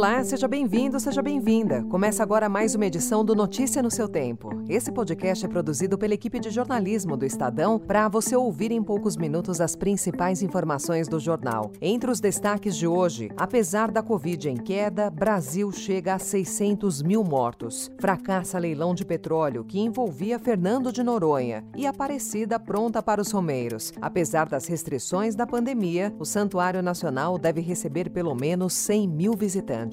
Olá, 0.00 0.24
seja 0.24 0.48
bem-vindo, 0.48 0.98
seja 0.98 1.20
bem-vinda. 1.20 1.84
Começa 1.90 2.22
agora 2.22 2.48
mais 2.48 2.74
uma 2.74 2.86
edição 2.86 3.22
do 3.22 3.34
Notícia 3.34 3.82
no 3.82 3.90
seu 3.90 4.08
Tempo. 4.08 4.48
Esse 4.66 4.90
podcast 4.90 5.44
é 5.44 5.48
produzido 5.48 5.98
pela 5.98 6.14
equipe 6.14 6.40
de 6.40 6.48
jornalismo 6.48 7.18
do 7.18 7.26
Estadão 7.26 7.78
para 7.78 8.08
você 8.08 8.34
ouvir 8.34 8.72
em 8.72 8.82
poucos 8.82 9.14
minutos 9.14 9.60
as 9.60 9.76
principais 9.76 10.40
informações 10.40 11.06
do 11.06 11.20
jornal. 11.20 11.70
Entre 11.82 12.10
os 12.10 12.18
destaques 12.18 12.78
de 12.78 12.86
hoje, 12.86 13.30
apesar 13.36 13.90
da 13.90 14.02
Covid 14.02 14.48
em 14.48 14.56
queda, 14.56 15.10
Brasil 15.10 15.70
chega 15.70 16.14
a 16.14 16.18
600 16.18 17.02
mil 17.02 17.22
mortos. 17.22 17.90
Fracassa 17.98 18.58
leilão 18.58 18.94
de 18.94 19.04
petróleo 19.04 19.64
que 19.64 19.80
envolvia 19.80 20.38
Fernando 20.38 20.90
de 20.90 21.02
Noronha 21.02 21.62
e 21.76 21.86
Aparecida 21.86 22.58
pronta 22.58 23.02
para 23.02 23.20
os 23.20 23.30
romeiros. 23.30 23.92
Apesar 24.00 24.48
das 24.48 24.66
restrições 24.66 25.34
da 25.34 25.46
pandemia, 25.46 26.10
o 26.18 26.24
Santuário 26.24 26.82
Nacional 26.82 27.36
deve 27.36 27.60
receber 27.60 28.08
pelo 28.08 28.34
menos 28.34 28.72
100 28.72 29.06
mil 29.06 29.34
visitantes. 29.34 29.89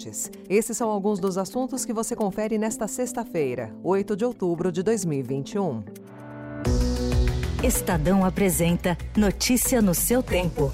Esses 0.50 0.78
são 0.78 0.90
alguns 0.90 1.20
dos 1.20 1.38
assuntos 1.38 1.86
que 1.86 1.94
você 1.94 2.16
confere 2.16 2.58
nesta 2.58 2.88
sexta-feira, 2.88 3.74
8 3.84 4.16
de 4.16 4.26
outubro 4.26 4.72
de 4.72 4.84
2021. 4.84 5.84
Estadão 7.64 8.24
apresenta 8.24 8.98
Notícia 9.16 9.82
no 9.82 9.96
seu 9.96 10.22
tempo. 10.22 10.72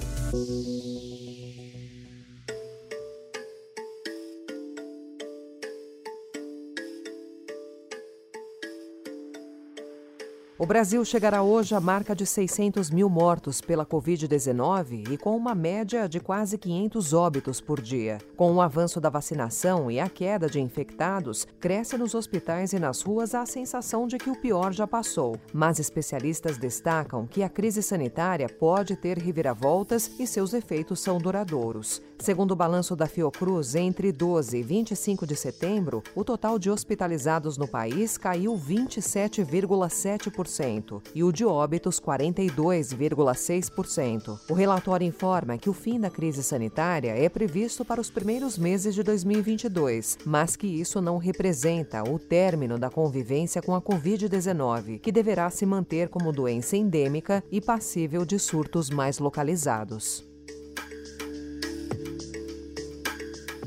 O 10.64 10.66
Brasil 10.66 11.04
chegará 11.04 11.42
hoje 11.42 11.74
à 11.74 11.78
marca 11.78 12.16
de 12.16 12.24
600 12.24 12.88
mil 12.88 13.10
mortos 13.10 13.60
pela 13.60 13.84
Covid-19 13.84 15.10
e 15.10 15.18
com 15.18 15.36
uma 15.36 15.54
média 15.54 16.08
de 16.08 16.20
quase 16.20 16.56
500 16.56 17.12
óbitos 17.12 17.60
por 17.60 17.82
dia. 17.82 18.16
Com 18.34 18.50
o 18.54 18.62
avanço 18.62 18.98
da 18.98 19.10
vacinação 19.10 19.90
e 19.90 20.00
a 20.00 20.08
queda 20.08 20.48
de 20.48 20.58
infectados, 20.62 21.46
cresce 21.60 21.98
nos 21.98 22.14
hospitais 22.14 22.72
e 22.72 22.78
nas 22.78 23.02
ruas 23.02 23.34
a 23.34 23.44
sensação 23.44 24.06
de 24.06 24.16
que 24.16 24.30
o 24.30 24.40
pior 24.40 24.72
já 24.72 24.86
passou. 24.86 25.36
Mas 25.52 25.78
especialistas 25.78 26.56
destacam 26.56 27.26
que 27.26 27.42
a 27.42 27.48
crise 27.50 27.82
sanitária 27.82 28.48
pode 28.48 28.96
ter 28.96 29.18
reviravoltas 29.18 30.12
e 30.18 30.26
seus 30.26 30.54
efeitos 30.54 30.98
são 30.98 31.18
duradouros. 31.18 32.00
Segundo 32.18 32.52
o 32.52 32.56
balanço 32.56 32.96
da 32.96 33.06
Fiocruz, 33.06 33.74
entre 33.74 34.10
12 34.10 34.56
e 34.56 34.62
25 34.62 35.26
de 35.26 35.36
setembro, 35.36 36.02
o 36.14 36.24
total 36.24 36.58
de 36.58 36.70
hospitalizados 36.70 37.58
no 37.58 37.68
país 37.68 38.16
caiu 38.16 38.56
27,7% 38.56 41.02
e 41.14 41.22
o 41.22 41.30
de 41.30 41.44
óbitos 41.44 42.00
42,6%. 42.00 44.40
O 44.48 44.54
relatório 44.54 45.06
informa 45.06 45.58
que 45.58 45.68
o 45.68 45.74
fim 45.74 46.00
da 46.00 46.08
crise 46.08 46.42
sanitária 46.42 47.10
é 47.10 47.28
previsto 47.28 47.84
para 47.84 48.00
os 48.00 48.08
primeiros 48.10 48.56
meses 48.56 48.94
de 48.94 49.02
2022, 49.02 50.16
mas 50.24 50.56
que 50.56 50.66
isso 50.66 51.02
não 51.02 51.18
representa 51.18 52.02
o 52.02 52.18
término 52.18 52.78
da 52.78 52.88
convivência 52.88 53.60
com 53.60 53.74
a 53.74 53.82
Covid-19, 53.82 55.00
que 55.00 55.12
deverá 55.12 55.50
se 55.50 55.66
manter 55.66 56.08
como 56.08 56.32
doença 56.32 56.74
endêmica 56.76 57.44
e 57.50 57.60
passível 57.60 58.24
de 58.24 58.38
surtos 58.38 58.88
mais 58.88 59.18
localizados. 59.18 60.32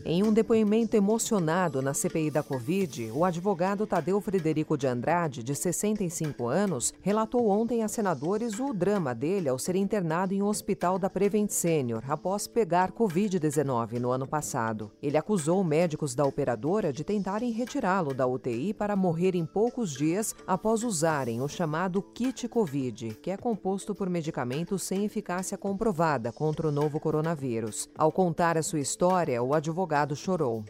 Em 0.09 0.23
um 0.23 0.31
depoimento 0.31 0.95
emocionado 0.95 1.81
na 1.81 1.93
CPI 1.93 2.31
da 2.31 2.41
Covid, 2.41 3.11
o 3.11 3.25
advogado 3.25 3.85
Tadeu 3.85 4.21
Frederico 4.21 4.77
de 4.77 4.87
Andrade, 4.87 5.43
de 5.43 5.53
65 5.53 6.47
anos, 6.47 6.93
relatou 7.01 7.49
ontem 7.49 7.83
a 7.83 7.89
senadores 7.89 8.57
o 8.57 8.73
drama 8.73 9.13
dele 9.13 9.49
ao 9.49 9.59
ser 9.59 9.75
internado 9.75 10.33
em 10.33 10.41
um 10.41 10.45
hospital 10.45 10.97
da 10.97 11.09
Prevent 11.09 11.49
Senior 11.49 12.01
após 12.07 12.47
pegar 12.47 12.93
Covid-19 12.93 13.99
no 13.99 14.09
ano 14.09 14.25
passado. 14.25 14.89
Ele 15.03 15.17
acusou 15.17 15.61
médicos 15.61 16.15
da 16.15 16.23
operadora 16.23 16.93
de 16.93 17.03
tentarem 17.03 17.51
retirá-lo 17.51 18.13
da 18.13 18.25
UTI 18.25 18.73
para 18.73 18.95
morrer 18.95 19.35
em 19.35 19.45
poucos 19.45 19.91
dias 19.91 20.33
após 20.47 20.85
usarem 20.85 21.41
o 21.41 21.49
chamado 21.49 22.01
kit 22.01 22.47
Covid, 22.47 23.15
que 23.21 23.29
é 23.29 23.35
composto 23.35 23.93
por 23.93 24.09
medicamentos 24.09 24.83
sem 24.83 25.03
eficácia 25.03 25.57
comprovada 25.57 26.31
contra 26.31 26.69
o 26.69 26.71
novo 26.71 26.97
coronavírus. 26.97 27.89
Ao 27.97 28.09
contar 28.09 28.57
a 28.57 28.63
sua 28.63 28.79
história, 28.79 29.43
o 29.43 29.53
advogado 29.53 29.96
chorou. 30.15 30.63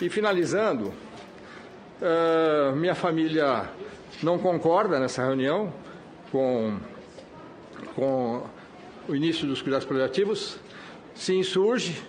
E 0.00 0.08
finalizando, 0.08 0.92
uh, 2.00 2.74
minha 2.76 2.94
família 2.94 3.68
não 4.22 4.38
concorda 4.38 4.98
nessa 4.98 5.24
reunião 5.24 5.72
com, 6.30 6.78
com 7.94 8.42
o 9.08 9.14
início 9.14 9.46
dos 9.46 9.60
cuidados 9.60 9.86
paliativos, 9.86 10.58
se 11.14 11.34
insurge, 11.34 12.02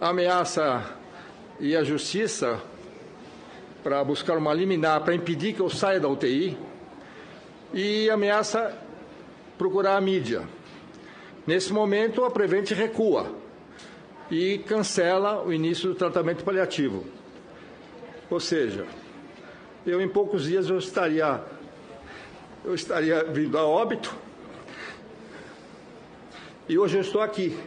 ameaça 0.00 0.84
e 1.60 1.76
a 1.76 1.82
justiça 1.82 2.60
para 3.82 4.02
buscar 4.02 4.36
uma 4.36 4.52
liminar 4.52 5.02
para 5.02 5.14
impedir 5.14 5.54
que 5.54 5.60
eu 5.60 5.70
saia 5.70 6.00
da 6.00 6.08
UTI 6.08 6.58
e 7.72 8.10
ameaça 8.10 8.76
procurar 9.56 9.96
a 9.96 10.00
mídia. 10.00 10.42
Nesse 11.46 11.72
momento, 11.72 12.24
a 12.24 12.30
Prevent 12.30 12.70
recua 12.70 13.47
e 14.30 14.58
cancela 14.58 15.42
o 15.42 15.52
início 15.52 15.88
do 15.88 15.94
tratamento 15.94 16.44
paliativo. 16.44 17.04
Ou 18.30 18.40
seja, 18.40 18.86
eu 19.86 20.00
em 20.00 20.08
poucos 20.08 20.44
dias 20.44 20.68
eu 20.68 20.78
estaria 20.78 21.42
eu 22.64 22.74
estaria 22.74 23.24
vindo 23.24 23.56
a 23.56 23.66
óbito. 23.66 24.14
E 26.68 26.78
hoje 26.78 26.98
eu 26.98 27.00
estou 27.00 27.22
aqui. 27.22 27.58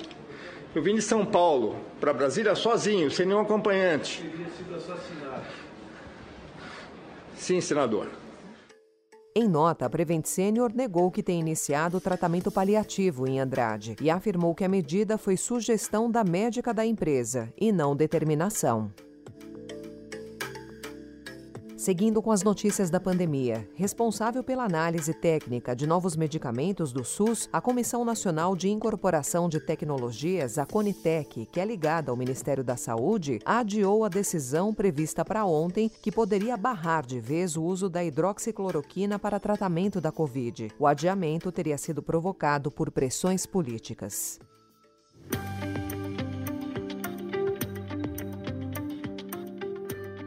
Eu 0.76 0.84
vim 0.84 0.96
de 0.96 1.02
São 1.02 1.26
Paulo 1.26 1.76
para 2.00 2.14
Brasília 2.14 2.54
sozinho, 2.56 3.10
sem 3.10 3.26
nenhum 3.26 3.40
acompanhante. 3.40 4.22
Teria 4.22 4.48
sido 4.50 4.76
assassinado. 4.76 5.44
Sim, 7.36 7.60
senador. 7.60 8.08
Em 9.34 9.48
nota, 9.48 9.86
a 9.86 9.90
Prevent 9.90 10.26
Senior 10.26 10.74
negou 10.76 11.10
que 11.10 11.24
tenha 11.24 11.40
iniciado 11.40 11.96
o 11.96 12.02
tratamento 12.02 12.52
paliativo 12.52 13.26
em 13.26 13.40
Andrade 13.40 13.96
e 14.02 14.10
afirmou 14.10 14.54
que 14.54 14.66
a 14.66 14.70
medida 14.70 15.18
foi 15.18 15.38
sugestão 15.38 16.12
da 16.12 16.22
médica 16.22 16.74
da 16.74 16.86
empresa 16.86 17.48
e 17.58 17.72
não 17.72 17.96
determinação. 17.96 18.92
Seguindo 21.82 22.22
com 22.22 22.32
as 22.32 22.44
notícias 22.44 22.92
da 22.92 23.00
pandemia, 23.00 23.68
responsável 23.74 24.44
pela 24.44 24.66
análise 24.66 25.16
técnica 25.16 25.76
de 25.76 25.88
novos 25.88 26.16
medicamentos 26.16 26.94
do 26.94 27.04
SUS, 27.04 27.50
a 27.52 27.60
Comissão 27.60 28.06
Nacional 28.06 28.56
de 28.56 28.70
Incorporação 28.70 29.50
de 29.50 29.60
Tecnologias, 29.60 30.60
a 30.60 30.66
Conitec, 30.68 31.48
que 31.48 31.60
é 31.60 31.66
ligada 31.66 32.12
ao 32.12 32.16
Ministério 32.16 32.64
da 32.64 32.78
Saúde, 32.78 33.40
adiou 33.44 34.06
a 34.06 34.10
decisão 34.10 34.72
prevista 34.72 35.26
para 35.26 35.44
ontem 35.44 35.90
que 36.04 36.12
poderia 36.12 36.56
barrar 36.56 37.04
de 37.04 37.20
vez 37.20 37.58
o 37.58 37.64
uso 37.64 37.90
da 37.90 38.04
hidroxicloroquina 38.04 39.18
para 39.18 39.40
tratamento 39.40 40.00
da 40.00 40.12
Covid. 40.12 40.72
O 40.78 40.86
adiamento 40.86 41.52
teria 41.52 41.80
sido 41.80 42.04
provocado 42.04 42.70
por 42.70 42.92
pressões 42.92 43.48
políticas. 43.48 44.40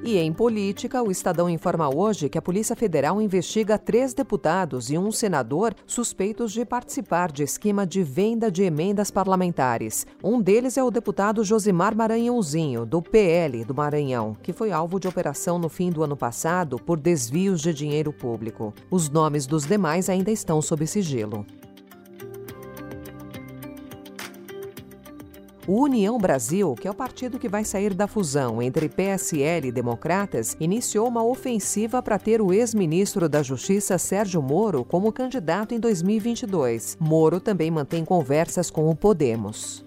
E 0.06 0.18
em 0.18 0.34
política, 0.34 1.02
o 1.02 1.10
Estadão 1.10 1.48
informa 1.48 1.88
hoje 1.88 2.28
que 2.28 2.36
a 2.36 2.42
Polícia 2.42 2.76
Federal 2.76 3.22
investiga 3.22 3.78
três 3.78 4.12
deputados 4.12 4.90
e 4.90 4.98
um 4.98 5.10
senador 5.10 5.74
suspeitos 5.86 6.52
de 6.52 6.62
participar 6.62 7.32
de 7.32 7.42
esquema 7.42 7.86
de 7.86 8.02
venda 8.02 8.50
de 8.50 8.62
emendas 8.62 9.10
parlamentares. 9.10 10.06
Um 10.22 10.42
deles 10.42 10.76
é 10.76 10.84
o 10.84 10.90
deputado 10.90 11.42
Josimar 11.42 11.96
Maranhãozinho, 11.96 12.84
do 12.84 13.00
PL 13.00 13.64
do 13.64 13.74
Maranhão, 13.74 14.36
que 14.42 14.52
foi 14.52 14.70
alvo 14.70 15.00
de 15.00 15.08
operação 15.08 15.58
no 15.58 15.70
fim 15.70 15.90
do 15.90 16.02
ano 16.02 16.18
passado 16.18 16.78
por 16.78 17.00
desvios 17.00 17.62
de 17.62 17.72
dinheiro 17.72 18.12
público. 18.12 18.74
Os 18.90 19.08
nomes 19.08 19.46
dos 19.46 19.64
demais 19.64 20.10
ainda 20.10 20.30
estão 20.30 20.60
sob 20.60 20.86
sigilo. 20.86 21.46
O 25.66 25.80
União 25.80 26.18
Brasil, 26.18 26.74
que 26.74 26.86
é 26.86 26.90
o 26.90 26.94
partido 26.94 27.38
que 27.38 27.48
vai 27.48 27.64
sair 27.64 27.94
da 27.94 28.06
fusão 28.06 28.60
entre 28.60 28.86
PSL 28.86 29.68
e 29.68 29.72
Democratas, 29.72 30.54
iniciou 30.60 31.08
uma 31.08 31.24
ofensiva 31.24 32.02
para 32.02 32.18
ter 32.18 32.42
o 32.42 32.52
ex-ministro 32.52 33.30
da 33.30 33.42
Justiça 33.42 33.96
Sérgio 33.96 34.42
Moro 34.42 34.84
como 34.84 35.10
candidato 35.10 35.74
em 35.74 35.80
2022. 35.80 36.98
Moro 37.00 37.40
também 37.40 37.70
mantém 37.70 38.04
conversas 38.04 38.70
com 38.70 38.90
o 38.90 38.94
Podemos. 38.94 39.83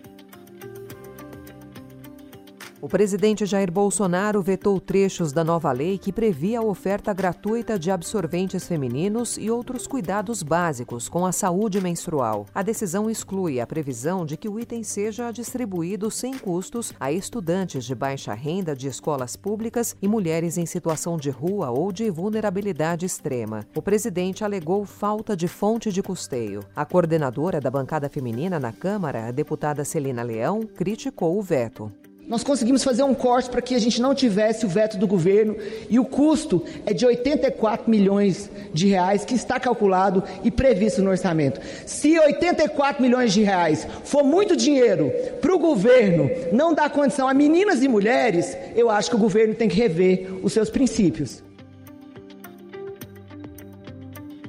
O 2.79 2.87
presidente 2.87 3.43
Jair 3.43 3.71
Bolsonaro 3.71 4.39
vetou 4.39 4.79
trechos 4.79 5.31
da 5.31 5.43
nova 5.43 5.71
lei 5.71 5.97
que 5.97 6.13
previa 6.13 6.59
a 6.59 6.63
oferta 6.63 7.11
gratuita 7.11 7.77
de 7.77 7.89
absorventes 7.89 8.67
femininos 8.67 9.35
e 9.35 9.49
outros 9.49 9.87
cuidados 9.87 10.43
básicos 10.43 11.09
com 11.09 11.25
a 11.25 11.31
saúde 11.31 11.81
menstrual. 11.81 12.45
A 12.53 12.61
decisão 12.61 13.09
exclui 13.09 13.59
a 13.59 13.65
previsão 13.65 14.27
de 14.27 14.37
que 14.37 14.47
o 14.47 14.59
item 14.59 14.83
seja 14.83 15.31
distribuído 15.31 16.11
sem 16.11 16.37
custos 16.37 16.93
a 16.99 17.11
estudantes 17.11 17.83
de 17.83 17.95
baixa 17.95 18.35
renda 18.35 18.75
de 18.75 18.87
escolas 18.87 19.35
públicas 19.35 19.95
e 19.99 20.07
mulheres 20.07 20.55
em 20.55 20.67
situação 20.67 21.17
de 21.17 21.31
rua 21.31 21.71
ou 21.71 21.91
de 21.91 22.11
vulnerabilidade 22.11 23.07
extrema. 23.07 23.65
O 23.75 23.81
presidente 23.81 24.43
alegou 24.43 24.85
falta 24.85 25.35
de 25.35 25.47
fonte 25.47 25.91
de 25.91 26.03
custeio. 26.03 26.63
A 26.75 26.85
coordenadora 26.85 27.59
da 27.59 27.71
bancada 27.71 28.07
feminina 28.07 28.59
na 28.59 28.71
Câmara, 28.71 29.27
a 29.27 29.31
deputada 29.31 29.83
Celina 29.83 30.21
Leão, 30.21 30.61
criticou 30.61 31.39
o 31.39 31.41
veto. 31.41 31.91
Nós 32.27 32.43
conseguimos 32.43 32.83
fazer 32.83 33.03
um 33.03 33.13
corte 33.13 33.49
para 33.49 33.61
que 33.61 33.73
a 33.73 33.79
gente 33.79 34.01
não 34.01 34.13
tivesse 34.13 34.65
o 34.65 34.69
veto 34.69 34.97
do 34.97 35.07
governo 35.07 35.55
e 35.89 35.97
o 35.97 36.03
custo 36.03 36.61
é 36.85 36.93
de 36.93 37.05
84 37.05 37.89
milhões 37.89 38.49
de 38.73 38.87
reais 38.87 39.23
que 39.23 39.33
está 39.33 39.57
calculado 39.57 40.21
e 40.43 40.51
previsto 40.51 41.01
no 41.01 41.09
orçamento. 41.09 41.61
Se 41.85 42.19
84 42.19 43.01
milhões 43.01 43.31
de 43.31 43.43
reais 43.43 43.87
for 44.03 44.25
muito 44.25 44.57
dinheiro 44.57 45.09
para 45.39 45.55
o 45.55 45.59
governo 45.59 46.29
não 46.51 46.73
dar 46.73 46.89
condição 46.89 47.29
a 47.29 47.33
meninas 47.33 47.81
e 47.81 47.87
mulheres, 47.87 48.57
eu 48.75 48.89
acho 48.89 49.09
que 49.09 49.15
o 49.15 49.19
governo 49.19 49.55
tem 49.55 49.69
que 49.69 49.77
rever 49.77 50.27
os 50.43 50.51
seus 50.51 50.69
princípios. 50.69 51.46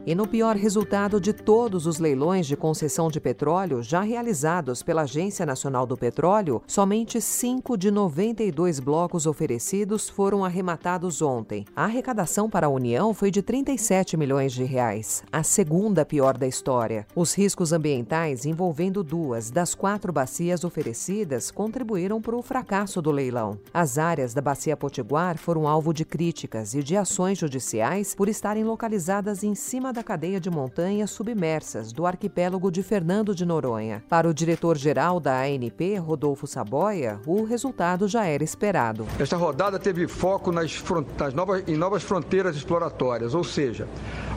E 0.09 0.15
no 0.15 0.27
pior 0.27 0.57
resultado 0.57 1.21
de 1.21 1.35
todos 1.35 1.87
os 1.87 1.99
leilões 1.99 2.47
de 2.47 2.57
concessão 2.57 3.11
de 3.11 3.21
petróleo 3.21 3.83
já 3.83 4.01
realizados 4.01 4.83
pela 4.83 5.03
Agência 5.03 5.45
Nacional 5.45 5.85
do 5.85 5.99
Petróleo, 5.99 6.63
somente 6.67 7.21
5 7.21 7.77
de 7.77 7.91
92 7.91 8.81
blocos 8.81 9.27
oferecidos 9.27 10.09
foram 10.09 10.47
arrematados 10.47 11.21
ontem. 11.21 11.67
A 11.77 11.85
arrecadação 11.85 12.49
para 12.49 12.69
a 12.69 12.71
União 12.71 13.13
foi 13.13 13.31
de 13.31 13.43
37 13.43 14.17
milhões 14.17 14.55
de 14.55 14.65
reais, 14.65 15.23
a 15.31 15.43
segunda 15.43 16.07
pior 16.07 16.39
da 16.39 16.47
história. 16.47 17.07
Os 17.15 17.35
riscos 17.35 17.75
ambientais 17.75 18.47
envolvendo 18.47 19.05
duas 19.05 19.51
das 19.51 19.75
quatro 19.75 20.11
bacias 20.11 20.65
oferecidas 20.65 21.51
contribuíram 21.51 22.19
para 22.19 22.35
o 22.35 22.41
fracasso 22.41 23.03
do 23.03 23.11
leilão. 23.11 23.59
As 23.75 23.99
áreas 23.99 24.33
da 24.33 24.41
Bacia 24.41 24.75
Potiguar 24.75 25.37
foram 25.37 25.69
alvo 25.69 25.93
de 25.93 26.07
críticas 26.07 26.73
e 26.73 26.83
de 26.83 26.97
ações 26.97 27.37
judiciais 27.37 28.15
por 28.15 28.27
estarem 28.27 28.65
localizadas 28.65 29.45
em 29.45 29.55
cima 29.55 29.93
da 29.93 29.98
cadeia 30.03 30.41
de 30.41 30.51
montanhas 30.51 31.11
submersas 31.11 31.93
do 31.93 32.07
arquipélago 32.07 32.71
de 32.71 32.83
Fernando 32.83 33.35
de 33.35 33.45
Noronha. 33.45 34.03
Para 34.09 34.29
o 34.29 34.35
diretor-geral 34.35 35.21
da 35.21 35.43
ANP, 35.43 35.97
Rodolfo 35.97 36.47
Saboia, 36.47 37.21
o 37.27 37.45
resultado 37.45 38.09
já 38.09 38.25
era 38.25 38.45
esperado. 38.45 39.07
Esta 39.19 39.37
rodada 39.37 39.79
teve 39.79 40.09
foco 40.09 40.53
nas, 40.53 40.83
nas 41.19 41.35
novas, 41.35 41.63
em 41.67 41.77
novas 41.77 42.03
fronteiras 42.03 42.57
exploratórias, 42.57 43.35
ou 43.35 43.45
seja, 43.45 43.89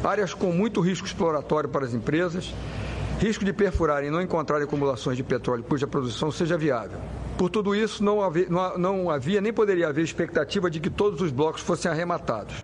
áreas 0.04 0.34
com 0.34 0.52
muito 0.52 0.82
risco 0.82 1.08
exploratório 1.08 1.70
para 1.70 1.86
as 1.86 1.94
empresas, 1.94 2.54
risco 3.20 3.46
de 3.46 3.54
perfurar 3.54 4.04
e 4.04 4.10
não 4.10 4.22
encontrar 4.22 4.62
acumulações 4.62 5.16
de 5.16 5.24
petróleo 5.24 5.64
cuja 5.64 5.86
produção 5.86 6.32
seja 6.32 6.58
viável. 6.58 6.98
Por 7.38 7.50
tudo 7.50 7.76
isso, 7.76 8.04
não 8.04 8.22
havia, 8.22 8.48
não 8.50 9.10
havia 9.10 9.42
nem 9.42 9.54
poderia 9.54 9.88
haver 9.88 10.04
expectativa 10.04 10.70
de 10.70 10.80
que 10.80 10.90
todos 10.90 11.22
os 11.22 11.32
blocos 11.32 11.62
fossem 11.62 11.90
arrematados. 11.90 12.64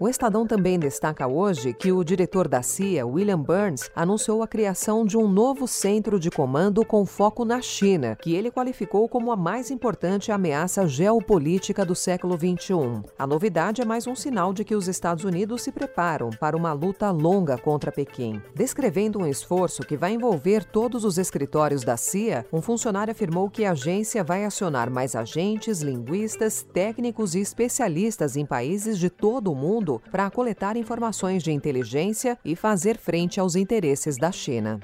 O 0.00 0.08
Estadão 0.08 0.46
também 0.46 0.78
destaca 0.78 1.26
hoje 1.26 1.74
que 1.74 1.90
o 1.90 2.04
diretor 2.04 2.46
da 2.46 2.62
CIA, 2.62 3.04
William 3.04 3.40
Burns, 3.40 3.90
anunciou 3.96 4.44
a 4.44 4.46
criação 4.46 5.04
de 5.04 5.16
um 5.16 5.26
novo 5.26 5.66
centro 5.66 6.20
de 6.20 6.30
comando 6.30 6.84
com 6.84 7.04
foco 7.04 7.44
na 7.44 7.60
China, 7.60 8.16
que 8.22 8.32
ele 8.32 8.48
qualificou 8.48 9.08
como 9.08 9.32
a 9.32 9.36
mais 9.36 9.72
importante 9.72 10.30
ameaça 10.30 10.86
geopolítica 10.86 11.84
do 11.84 11.96
século 11.96 12.38
XXI. 12.38 13.02
A 13.18 13.26
novidade 13.26 13.82
é 13.82 13.84
mais 13.84 14.06
um 14.06 14.14
sinal 14.14 14.52
de 14.52 14.62
que 14.62 14.76
os 14.76 14.86
Estados 14.86 15.24
Unidos 15.24 15.62
se 15.62 15.72
preparam 15.72 16.30
para 16.30 16.56
uma 16.56 16.72
luta 16.72 17.10
longa 17.10 17.58
contra 17.58 17.90
Pequim. 17.90 18.40
Descrevendo 18.54 19.18
um 19.18 19.26
esforço 19.26 19.82
que 19.82 19.96
vai 19.96 20.12
envolver 20.12 20.64
todos 20.64 21.04
os 21.04 21.18
escritórios 21.18 21.82
da 21.82 21.96
CIA, 21.96 22.46
um 22.52 22.62
funcionário 22.62 23.10
afirmou 23.10 23.50
que 23.50 23.64
a 23.64 23.72
agência 23.72 24.22
vai 24.22 24.44
acionar 24.44 24.88
mais 24.88 25.16
agentes, 25.16 25.80
linguistas, 25.80 26.64
técnicos 26.72 27.34
e 27.34 27.40
especialistas 27.40 28.36
em 28.36 28.46
países 28.46 28.96
de 28.96 29.10
todo 29.10 29.50
o 29.50 29.56
mundo 29.56 29.87
mundo 29.88 30.02
para 30.10 30.30
coletar 30.30 30.76
informações 30.76 31.42
de 31.42 31.50
inteligência 31.50 32.38
e 32.44 32.54
fazer 32.54 32.98
frente 32.98 33.40
aos 33.40 33.56
interesses 33.56 34.18
da 34.18 34.30
China. 34.30 34.78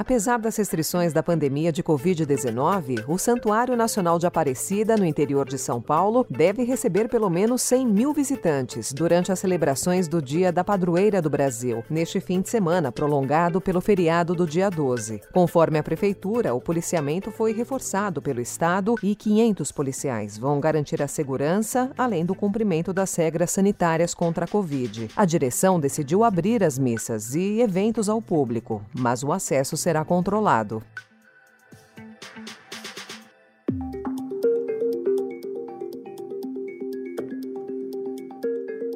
Apesar 0.00 0.38
das 0.38 0.56
restrições 0.56 1.12
da 1.12 1.22
pandemia 1.22 1.70
de 1.70 1.82
Covid-19, 1.82 3.04
o 3.06 3.18
Santuário 3.18 3.76
Nacional 3.76 4.18
de 4.18 4.26
Aparecida, 4.26 4.96
no 4.96 5.04
interior 5.04 5.46
de 5.46 5.58
São 5.58 5.78
Paulo, 5.78 6.26
deve 6.30 6.64
receber 6.64 7.06
pelo 7.06 7.28
menos 7.28 7.60
100 7.60 7.86
mil 7.86 8.14
visitantes 8.14 8.94
durante 8.94 9.30
as 9.30 9.38
celebrações 9.38 10.08
do 10.08 10.22
Dia 10.22 10.50
da 10.50 10.64
Padroeira 10.64 11.20
do 11.20 11.28
Brasil, 11.28 11.84
neste 11.90 12.18
fim 12.18 12.40
de 12.40 12.48
semana, 12.48 12.90
prolongado 12.90 13.60
pelo 13.60 13.82
feriado 13.82 14.34
do 14.34 14.46
dia 14.46 14.70
12. 14.70 15.20
Conforme 15.34 15.78
a 15.78 15.82
Prefeitura, 15.82 16.54
o 16.54 16.62
policiamento 16.62 17.30
foi 17.30 17.52
reforçado 17.52 18.22
pelo 18.22 18.40
Estado 18.40 18.94
e 19.02 19.14
500 19.14 19.70
policiais 19.70 20.38
vão 20.38 20.60
garantir 20.60 21.02
a 21.02 21.08
segurança, 21.08 21.90
além 21.98 22.24
do 22.24 22.34
cumprimento 22.34 22.90
das 22.94 23.14
regras 23.14 23.50
sanitárias 23.50 24.14
contra 24.14 24.46
a 24.46 24.48
Covid. 24.48 25.10
A 25.14 25.26
direção 25.26 25.78
decidiu 25.78 26.24
abrir 26.24 26.64
as 26.64 26.78
missas 26.78 27.34
e 27.34 27.60
eventos 27.60 28.08
ao 28.08 28.22
público, 28.22 28.80
mas 28.94 29.22
o 29.22 29.30
acesso 29.30 29.76
será 29.90 30.04
controlado. 30.04 30.84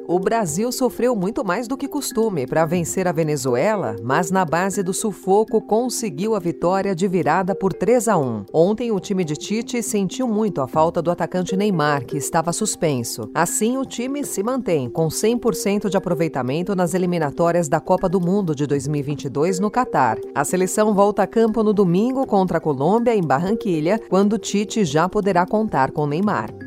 O 0.07 0.19
Brasil 0.19 0.71
sofreu 0.71 1.15
muito 1.15 1.43
mais 1.43 1.67
do 1.67 1.75
que 1.75 1.87
costume 1.87 2.45
para 2.45 2.63
vencer 2.63 3.07
a 3.07 3.11
Venezuela, 3.11 3.95
mas 4.03 4.29
na 4.29 4.45
base 4.45 4.83
do 4.83 4.93
sufoco 4.93 5.59
conseguiu 5.59 6.35
a 6.35 6.39
vitória 6.39 6.93
de 6.93 7.07
virada 7.07 7.55
por 7.55 7.73
3 7.73 8.07
a 8.09 8.17
1. 8.17 8.45
Ontem 8.53 8.91
o 8.91 8.99
time 8.99 9.23
de 9.23 9.35
Tite 9.35 9.81
sentiu 9.81 10.27
muito 10.27 10.61
a 10.61 10.67
falta 10.67 11.01
do 11.01 11.09
atacante 11.09 11.57
Neymar, 11.57 12.05
que 12.05 12.17
estava 12.17 12.53
suspenso. 12.53 13.31
Assim, 13.33 13.77
o 13.77 13.85
time 13.85 14.23
se 14.23 14.43
mantém 14.43 14.87
com 14.89 15.07
100% 15.07 15.89
de 15.89 15.97
aproveitamento 15.97 16.75
nas 16.75 16.93
eliminatórias 16.93 17.67
da 17.67 17.79
Copa 17.79 18.07
do 18.07 18.21
Mundo 18.21 18.53
de 18.53 18.67
2022 18.67 19.59
no 19.59 19.71
Catar. 19.71 20.19
A 20.35 20.45
seleção 20.45 20.93
volta 20.93 21.23
a 21.23 21.27
campo 21.27 21.63
no 21.63 21.73
domingo 21.73 22.27
contra 22.27 22.59
a 22.59 22.61
Colômbia 22.61 23.15
em 23.15 23.23
Barranquilha, 23.23 23.99
quando 24.07 24.37
Tite 24.37 24.85
já 24.85 25.09
poderá 25.09 25.47
contar 25.47 25.91
com 25.91 26.05
Neymar. 26.05 26.64